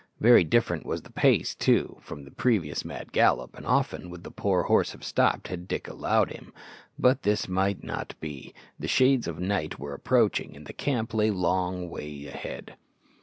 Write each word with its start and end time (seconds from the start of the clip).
Very 0.19 0.43
different 0.43 0.83
was 0.83 1.03
the 1.03 1.11
pace, 1.11 1.53
too, 1.53 1.99
from 2.01 2.23
the 2.25 2.31
previous 2.31 2.83
mad 2.83 3.11
gallop, 3.11 3.55
and 3.55 3.67
often 3.67 4.09
would 4.09 4.23
the 4.23 4.31
poor 4.31 4.63
horse 4.63 4.93
have 4.93 5.03
stopped 5.03 5.47
had 5.49 5.67
Dick 5.67 5.87
allowed 5.87 6.31
him. 6.31 6.51
But 6.97 7.21
this 7.21 7.47
might 7.47 7.83
not 7.83 8.15
be. 8.19 8.55
The 8.79 8.87
shades 8.87 9.27
of 9.27 9.39
night 9.39 9.77
were 9.77 9.93
approaching, 9.93 10.55
and 10.55 10.65
the 10.65 10.73
camp 10.73 11.13
lay 11.13 11.27
a 11.29 11.33
long 11.33 11.87
way 11.87 12.25
ahead. 12.25 12.77